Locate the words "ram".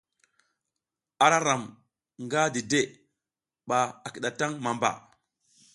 1.47-1.63